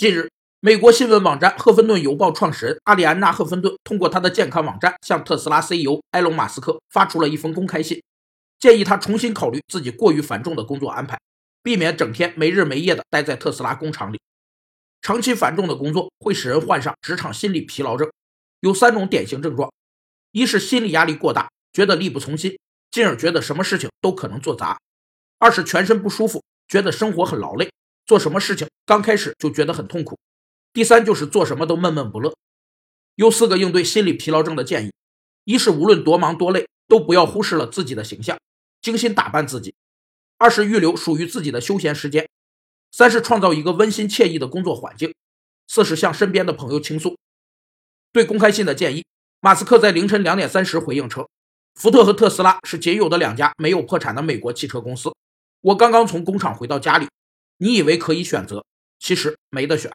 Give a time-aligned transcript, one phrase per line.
[0.00, 8.02] 近日，美国新闻网站《赫芬顿邮报》创始人阿里安娜·赫芬顿通过他的健康网站向特斯拉 CEO 埃隆·马斯克发出了一封公开信，
[8.58, 11.20] 建议他重新考虑自己过于繁重的工作安排，
[11.62, 14.18] 避免整天没日没夜地待在特斯拉工厂里。
[15.02, 18.10] 长期繁重的工作会使人患上职场心理疲劳症，
[18.60, 19.70] 有三种典型症状：
[20.32, 22.58] 一是心理压力过大，觉得力不从心，
[22.90, 24.78] 进而觉得什么事情都可能做砸；
[25.38, 27.68] 二是全身不舒服，觉得生活很劳累。
[28.06, 30.18] 做什么事情刚开始就觉得很痛苦。
[30.72, 32.34] 第三就是做什么都闷闷不乐。
[33.14, 34.92] 有四个应对心理疲劳症的建议：
[35.44, 38.36] 一是无论多忙多累，都不要忽视了自己的形象，
[38.82, 39.70] 精心打扮自己；
[40.38, 42.24] 二是预留属于自己的休闲时间；
[42.90, 45.12] 三是创造一个温馨惬意的工作环境；
[45.68, 47.16] 四是向身边的朋友倾诉。
[48.12, 49.04] 对公开信的建议，
[49.40, 51.24] 马斯克在凌晨两点三十回应称
[51.78, 55.14] ：“福特和特斯拉是仅有的两家没有破产的美国汽车公司。
[55.60, 57.06] 我刚刚从工厂回到家里。”
[57.62, 58.64] 你以为可以选择，
[59.00, 59.90] 其实没得选。